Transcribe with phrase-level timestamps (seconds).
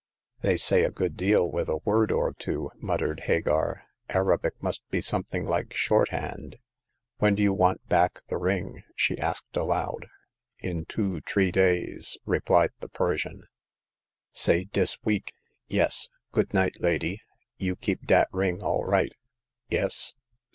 [0.41, 3.83] "They say a good deal with a word or two," muttered Hagar.
[4.09, 6.55] Arabic must be something like shorthand.
[7.19, 10.07] When do you want back the ring?" she asked, aloud.
[10.57, 13.43] In two— tree days," replied the Persian."
[14.31, 15.33] Say dis week.
[15.67, 16.09] Yes.
[16.31, 17.21] Good night, lady;
[17.57, 19.13] you keep dat ring all right.
[19.69, 20.15] Yes.